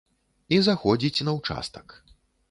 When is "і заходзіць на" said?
0.55-1.31